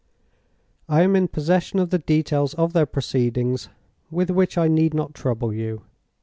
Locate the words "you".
5.53-5.83